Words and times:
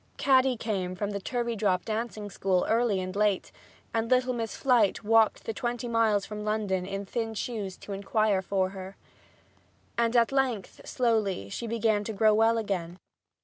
Caddy 0.17 0.57
came 0.57 0.95
from 0.95 1.11
the 1.11 1.21
Turveydrop 1.21 1.85
dancing 1.85 2.31
school 2.31 2.65
early 2.67 2.99
and 3.01 3.15
late, 3.15 3.51
and 3.93 4.09
little 4.09 4.33
Miss 4.33 4.55
Flite 4.57 5.03
walked 5.03 5.43
the 5.43 5.53
twenty 5.53 5.87
miles 5.87 6.25
from 6.25 6.43
London 6.43 6.87
in 6.87 7.05
thin 7.05 7.35
shoes 7.35 7.77
to 7.77 7.93
inquire 7.93 8.41
for 8.41 8.69
her. 8.71 8.97
And 9.99 10.15
at 10.15 10.31
length, 10.31 10.81
slowly, 10.85 11.49
she 11.49 11.67
began 11.67 12.03
to 12.05 12.13
grow 12.13 12.33
well 12.33 12.57
again. 12.57 12.97